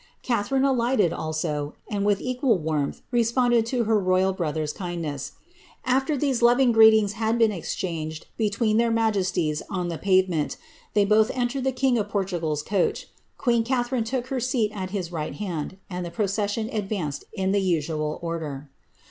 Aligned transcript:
Catharine 0.23 0.65
alighted 0.65 1.13
also, 1.13 1.75
and 1.87 2.03
with 2.03 2.21
equal 2.21 2.57
wanaib 2.57 2.99
i^ 3.13 3.23
sponded 3.23 3.67
to 3.67 3.83
her 3.83 3.99
royal 3.99 4.33
brother^s 4.33 4.73
kindness. 4.73 5.33
Afler 5.85 6.19
theae 6.19 6.41
loring 6.41 6.73
greeti^p 6.73 7.11
had 7.11 7.39
hern 7.39 7.51
exchanged 7.51 8.25
between 8.35 8.77
their 8.77 8.89
majesties 8.89 9.61
on 9.69 9.89
the 9.89 9.99
paTemeni, 9.99 10.57
they 10.95 11.05
boi 11.05 11.27
entered 11.35 11.65
the 11.65 11.71
king 11.71 11.99
of 11.99 12.07
PortugaPs 12.09 12.63
coaclu 12.65 13.05
queen 13.37 13.63
Catharine 13.63 14.03
took 14.03 14.25
her 14.29 14.39
seat 14.39 14.71
tf 14.73 14.89
his 14.89 15.11
right 15.11 15.35
hand, 15.35 15.77
and 15.87 16.03
the 16.03 16.09
procession 16.09 16.67
advanced 16.69 17.25
in 17.33 17.51
the 17.51 17.61
usual 17.61 18.17
order.' 18.23 18.71